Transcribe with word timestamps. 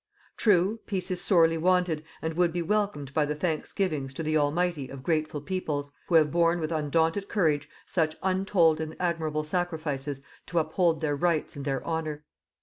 True, 0.35 0.79
peace 0.87 1.11
is 1.11 1.21
sorely 1.21 1.59
wanted, 1.59 2.03
and 2.23 2.33
would 2.33 2.51
be 2.51 2.63
welcomed 2.63 3.13
by 3.13 3.23
the 3.23 3.35
thanksgivings 3.35 4.15
to 4.15 4.23
the 4.23 4.35
Almighty 4.35 4.89
of 4.89 5.03
grateful 5.03 5.41
peoples, 5.41 5.91
who 6.07 6.15
have 6.15 6.31
borne 6.31 6.59
with 6.59 6.71
undaunted 6.71 7.29
courage 7.29 7.69
such 7.85 8.17
untold 8.23 8.81
and 8.81 8.95
admirable 8.99 9.43
sacrifices 9.43 10.23
to 10.47 10.57
uphold 10.57 11.01
their 11.01 11.15
Rights 11.15 11.55
and 11.55 11.65
their 11.65 11.85
Honour. 11.85 12.25